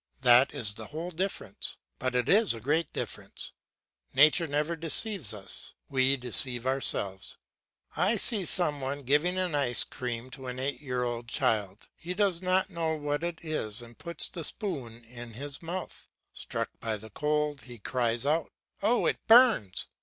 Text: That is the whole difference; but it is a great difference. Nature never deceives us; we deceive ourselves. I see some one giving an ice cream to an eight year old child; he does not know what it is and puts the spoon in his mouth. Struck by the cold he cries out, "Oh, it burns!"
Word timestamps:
That 0.23 0.51
is 0.51 0.73
the 0.73 0.87
whole 0.87 1.11
difference; 1.11 1.77
but 1.99 2.15
it 2.15 2.27
is 2.27 2.55
a 2.55 2.59
great 2.59 2.91
difference. 2.91 3.51
Nature 4.15 4.47
never 4.47 4.75
deceives 4.75 5.31
us; 5.31 5.75
we 5.91 6.17
deceive 6.17 6.65
ourselves. 6.65 7.37
I 7.95 8.15
see 8.15 8.45
some 8.45 8.81
one 8.81 9.03
giving 9.03 9.37
an 9.37 9.53
ice 9.53 9.83
cream 9.83 10.31
to 10.31 10.47
an 10.47 10.57
eight 10.57 10.81
year 10.81 11.03
old 11.03 11.27
child; 11.27 11.87
he 11.95 12.15
does 12.15 12.41
not 12.41 12.71
know 12.71 12.95
what 12.95 13.21
it 13.21 13.45
is 13.45 13.79
and 13.79 13.95
puts 13.95 14.27
the 14.27 14.43
spoon 14.43 15.03
in 15.03 15.33
his 15.33 15.61
mouth. 15.61 16.09
Struck 16.33 16.69
by 16.79 16.97
the 16.97 17.11
cold 17.11 17.61
he 17.65 17.77
cries 17.77 18.25
out, 18.25 18.51
"Oh, 18.81 19.05
it 19.05 19.17
burns!" 19.27 19.85